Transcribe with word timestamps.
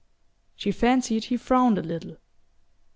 She 0.55 0.71
fancied 0.71 1.25
he 1.25 1.37
frowned 1.37 1.77
a 1.77 1.83
little. 1.83 2.17